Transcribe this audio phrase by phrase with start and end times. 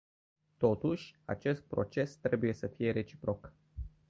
[0.57, 3.53] Totuși, acest proces trebuie să fie reciproc.